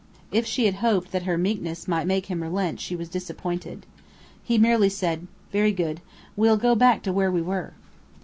[0.31, 3.85] If she had hoped that her meekness might make him relent she was disappointed.
[4.43, 6.01] He merely said, "Very good.
[6.35, 7.73] We'll go back to where we were."